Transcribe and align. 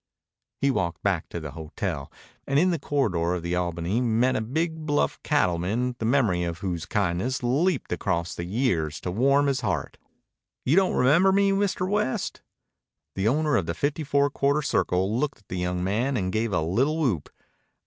He 0.61 0.71
walked 0.71 1.03
back 1.03 1.29
to 1.29 1.39
the 1.39 1.51
hotel, 1.51 2.11
and 2.47 2.57
in 2.57 2.71
the 2.71 2.79
corridor 2.79 3.35
of 3.35 3.43
the 3.43 3.53
Albany 3.55 4.01
met 4.01 4.35
a 4.35 4.41
big 4.41 4.87
bluff 4.87 5.21
cattleman 5.21 5.95
the 5.99 6.05
memory 6.05 6.41
of 6.41 6.57
whose 6.57 6.87
kindness 6.87 7.43
leaped 7.43 7.91
across 7.91 8.33
the 8.33 8.45
years 8.45 8.99
to 9.01 9.11
warm 9.11 9.45
his 9.45 9.61
heart. 9.61 9.99
"You 10.65 10.75
don't 10.75 10.95
remember 10.95 11.31
me, 11.31 11.51
Mr. 11.51 11.87
West?" 11.87 12.41
The 13.13 13.27
owner 13.27 13.55
of 13.55 13.67
the 13.67 13.75
Fifty 13.75 14.03
Four 14.03 14.31
Quarter 14.31 14.63
Circle 14.63 15.19
looked 15.19 15.37
at 15.37 15.47
the 15.49 15.57
young 15.57 15.83
man 15.83 16.17
and 16.17 16.33
gave 16.33 16.51
a 16.51 16.61
little 16.63 16.97
whoop. 16.97 17.29